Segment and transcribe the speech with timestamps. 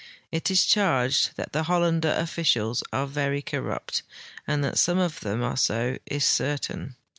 [0.31, 4.01] It is cliarged that the Hollander officials are very corrupt,
[4.47, 6.95] and that some of them are so is certain.